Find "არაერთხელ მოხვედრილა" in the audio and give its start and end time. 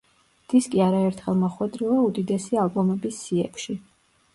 0.85-2.01